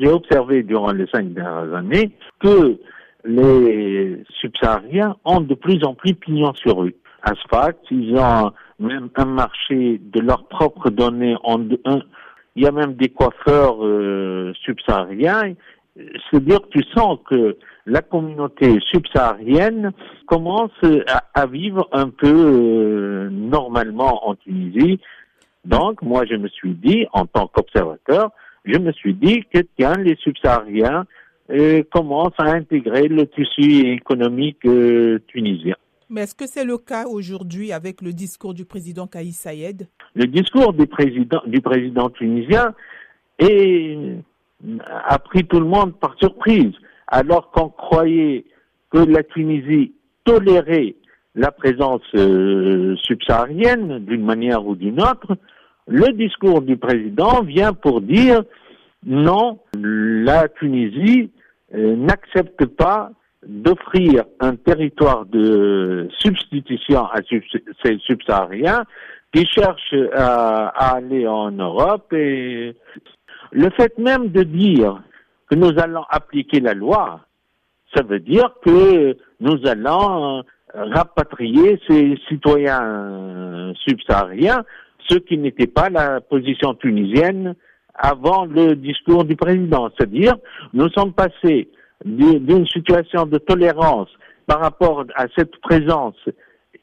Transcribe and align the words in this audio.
J'ai 0.00 0.08
observé 0.08 0.62
durant 0.62 0.92
les 0.92 1.06
cinq 1.08 1.34
dernières 1.34 1.74
années 1.74 2.12
que 2.40 2.78
les 3.26 4.24
subsahariens 4.40 5.16
ont 5.26 5.42
de 5.42 5.54
plus 5.54 5.84
en 5.84 5.92
plus 5.92 6.14
pignon 6.14 6.54
sur 6.54 6.78
rue. 6.78 6.94
Asphalt, 7.20 7.76
ils 7.90 8.16
ont 8.16 8.52
même 8.78 9.10
un 9.16 9.26
marché 9.26 10.00
de 10.02 10.20
leurs 10.20 10.48
propres 10.48 10.88
données. 10.88 11.36
En, 11.44 11.60
il 12.56 12.62
y 12.62 12.66
a 12.66 12.72
même 12.72 12.94
des 12.94 13.10
coiffeurs 13.10 13.84
euh, 13.84 14.54
subsahariens. 14.64 15.56
C'est-à-dire 15.94 16.62
que 16.62 16.78
tu 16.78 16.84
sens 16.94 17.18
que 17.28 17.58
la 17.84 18.00
communauté 18.00 18.78
subsaharienne 18.90 19.92
commence 20.24 20.72
à, 21.34 21.44
vivre 21.44 21.86
un 21.92 22.08
peu 22.08 22.32
euh, 22.32 23.28
normalement 23.30 24.26
en 24.26 24.36
Tunisie. 24.36 25.00
Donc, 25.66 26.00
moi, 26.00 26.24
je 26.24 26.36
me 26.36 26.48
suis 26.48 26.72
dit, 26.72 27.04
en 27.12 27.26
tant 27.26 27.46
qu'observateur, 27.46 28.30
je 28.64 28.78
me 28.78 28.92
suis 28.92 29.14
dit 29.14 29.44
que 29.52 29.60
tiens, 29.76 29.94
les 29.94 30.16
subsahariens 30.16 31.04
euh, 31.50 31.82
commencent 31.90 32.38
à 32.38 32.52
intégrer 32.52 33.08
le 33.08 33.26
tissu 33.26 33.92
économique 33.92 34.64
euh, 34.64 35.18
tunisien. 35.28 35.74
Mais 36.08 36.22
est-ce 36.22 36.34
que 36.34 36.46
c'est 36.46 36.64
le 36.64 36.78
cas 36.78 37.06
aujourd'hui 37.06 37.72
avec 37.72 38.02
le 38.02 38.12
discours 38.12 38.54
du 38.54 38.64
président 38.64 39.06
Kaïs 39.06 39.36
Saïed 39.36 39.88
Le 40.14 40.26
discours 40.26 40.72
du 40.74 40.86
président, 40.86 41.42
du 41.46 41.60
président 41.60 42.10
tunisien 42.10 42.74
a 43.40 45.18
pris 45.18 45.44
tout 45.46 45.58
le 45.58 45.66
monde 45.66 45.98
par 45.98 46.14
surprise 46.18 46.72
alors 47.08 47.50
qu'on 47.50 47.68
croyait 47.70 48.44
que 48.90 48.98
la 48.98 49.22
Tunisie 49.22 49.92
tolérait 50.24 50.94
la 51.34 51.50
présence 51.50 52.02
euh, 52.14 52.94
subsaharienne 53.02 54.00
d'une 54.00 54.24
manière 54.24 54.66
ou 54.66 54.74
d'une 54.76 55.00
autre, 55.00 55.36
le 55.88 56.12
discours 56.12 56.62
du 56.62 56.76
président 56.76 57.42
vient 57.42 57.72
pour 57.72 58.00
dire 58.00 58.42
non, 59.04 59.58
la 59.74 60.48
Tunisie 60.48 61.30
euh, 61.74 61.96
n'accepte 61.96 62.66
pas 62.66 63.10
d'offrir 63.44 64.24
un 64.38 64.54
territoire 64.54 65.26
de 65.26 66.08
substitution 66.18 67.06
à 67.06 67.20
ces 67.84 67.98
subsahariens 67.98 68.84
qui 69.34 69.44
cherchent 69.46 69.96
à, 70.14 70.68
à 70.68 70.96
aller 70.96 71.26
en 71.26 71.50
Europe 71.50 72.12
et 72.12 72.76
le 73.50 73.70
fait 73.70 73.98
même 73.98 74.28
de 74.28 74.44
dire 74.44 75.02
que 75.50 75.56
nous 75.56 75.78
allons 75.78 76.04
appliquer 76.08 76.60
la 76.60 76.74
loi, 76.74 77.20
ça 77.94 78.02
veut 78.02 78.20
dire 78.20 78.54
que 78.64 79.16
nous 79.40 79.66
allons 79.66 80.38
euh, 80.38 80.42
rapatrier 80.74 81.80
ces 81.88 82.16
citoyens 82.28 83.72
subsahariens, 83.86 84.64
ce 85.08 85.16
qui 85.16 85.38
n'était 85.38 85.66
pas 85.66 85.90
la 85.90 86.20
position 86.20 86.74
tunisienne 86.74 87.54
avant 87.94 88.44
le 88.44 88.74
discours 88.74 89.24
du 89.24 89.36
président. 89.36 89.90
C'est-à-dire, 89.96 90.36
nous 90.72 90.88
sommes 90.90 91.12
passés 91.12 91.68
d'une 92.04 92.66
situation 92.66 93.26
de 93.26 93.38
tolérance 93.38 94.08
par 94.46 94.60
rapport 94.60 95.04
à 95.14 95.26
cette 95.36 95.56
présence 95.60 96.16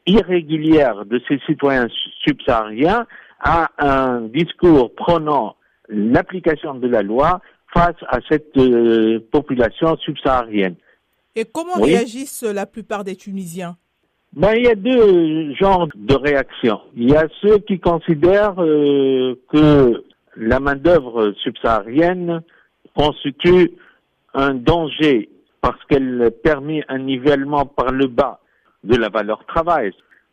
irrégulière 0.06 1.04
de 1.04 1.20
ces 1.28 1.38
citoyens 1.46 1.88
subsahariens 2.24 3.06
à 3.40 3.70
un 3.78 4.22
discours 4.22 4.94
prenant 4.94 5.56
l'application 5.88 6.74
de 6.74 6.88
la 6.88 7.02
loi 7.02 7.40
face 7.72 7.96
à 8.08 8.18
cette 8.28 8.56
euh, 8.56 9.20
population 9.30 9.96
subsaharienne. 9.98 10.76
Et 11.36 11.44
comment 11.44 11.74
réagissent 11.74 12.42
la 12.42 12.66
plupart 12.66 13.04
des 13.04 13.16
Tunisiens? 13.16 13.76
Ben, 14.32 14.54
il 14.56 14.64
y 14.64 14.68
a 14.68 14.74
deux 14.74 15.54
genres 15.54 15.88
de 15.94 16.14
réactions. 16.14 16.80
Il 16.96 17.10
y 17.10 17.16
a 17.16 17.26
ceux 17.40 17.58
qui 17.58 17.80
considèrent 17.80 18.62
euh, 18.62 19.34
que 19.52 20.04
la 20.36 20.60
main-d'œuvre 20.60 21.32
subsaharienne 21.42 22.42
constitue 22.94 23.72
un 24.34 24.54
danger 24.54 25.28
parce 25.60 25.82
qu'elle 25.86 26.30
permet 26.42 26.84
un 26.88 26.98
nivellement 26.98 27.66
par 27.66 27.90
le 27.92 28.06
bas 28.06 28.40
de 28.84 28.96
la 28.96 29.08
valeur 29.08 29.44
travail. 29.46 29.92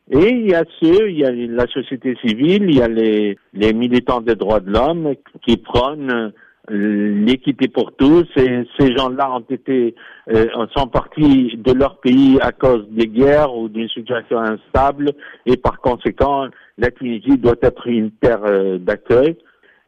Et 0.10 0.30
il 0.30 0.50
y 0.50 0.56
a 0.56 0.64
ceux, 0.80 1.10
il 1.10 1.18
y 1.18 1.26
a 1.26 1.32
la 1.32 1.68
société 1.68 2.16
civile, 2.26 2.70
il 2.70 2.78
y 2.78 2.82
a 2.82 2.88
les, 2.88 3.38
les 3.54 3.74
militants 3.74 4.22
des 4.22 4.36
droits 4.36 4.62
de 4.62 4.72
l'homme 4.72 5.16
qui 5.46 5.58
prônent 5.58 6.32
l'équité 6.70 7.70
pour 7.70 7.94
tous 7.94 8.26
et 8.36 8.68
ces 8.78 8.96
gens-là 8.96 9.32
ont 9.32 9.46
été 9.50 9.96
euh, 10.30 10.48
sont 10.76 10.88
partis 10.88 11.56
de 11.58 11.72
leur 11.72 12.00
pays 12.00 12.38
à 12.42 12.52
cause 12.52 12.86
des 12.90 13.08
guerres 13.08 13.56
ou 13.56 13.70
d'une 13.70 13.88
situation 13.90 14.40
instable 14.40 15.14
et 15.46 15.56
par 15.56 15.80
conséquent 15.80 16.48
la 16.78 16.92
Tunisie 16.92 17.38
doit 17.38 17.56
être 17.62 17.88
une 17.88 18.12
terre 18.12 18.44
euh, 18.44 18.78
d'accueil. 18.78 19.38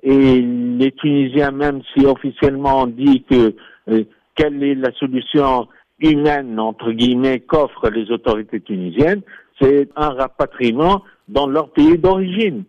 Et 0.04 0.42
les 0.42 0.92
Tunisiens 0.94 1.52
même 1.52 1.82
si 1.94 2.06
officiellement 2.06 2.84
on 2.84 2.88
dit 2.88 3.24
que 3.30 3.54
euh, 3.90 4.04
quelle 4.36 4.64
est 4.64 4.76
la 4.76 4.94
solution 4.94 5.68
humaine 6.00 6.58
entre 6.62 6.92
guillemets 6.94 7.42
qu'offrent 7.42 7.90
les 7.90 8.10
autorités 8.10 8.62
tunisiennes 8.62 9.22
c'est 9.62 9.90
un 9.98 10.12
rapatriement 10.12 11.04
dans 11.28 11.48
leur 11.48 11.72
pays 11.72 11.98
d'origine. 11.98 12.64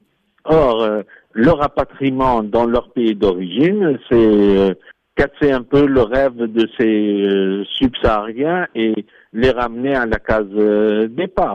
Or 0.45 1.05
le 1.33 1.51
rapatriement 1.51 2.43
dans 2.43 2.67
leur 2.67 2.91
pays 2.93 3.15
d'origine, 3.15 3.99
c'est 4.09 4.17
euh, 4.17 4.75
casser 5.17 5.53
un 5.53 5.63
peu 5.63 5.87
le 5.87 6.03
rêve 6.03 6.37
de 6.37 6.69
ces 6.79 7.23
euh, 7.23 7.65
subsahariens 7.65 8.67
et 8.75 8.95
les 9.33 9.51
ramener 9.51 9.95
à 9.95 10.07
la 10.07 10.19
case 10.19 10.47
euh, 10.57 11.09
départ. 11.09 11.49